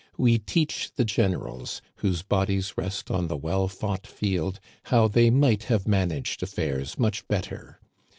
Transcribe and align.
We 0.17 0.39
teach 0.39 0.89
the 0.95 1.05
generals, 1.05 1.79
whose 1.97 2.23
bodies 2.23 2.73
rest 2.75 3.11
on 3.11 3.27
the 3.27 3.37
well 3.37 3.67
fought 3.67 4.07
field, 4.07 4.59
how 4.85 5.07
they 5.07 5.29
might 5.29 5.65
have 5.65 5.87
managed 5.87 6.41
affairs 6.41 6.97
much 6.97 7.27
better. 7.27 7.79